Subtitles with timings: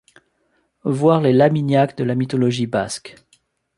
[0.99, 3.17] Voir les lamiñak de la mythologie basque.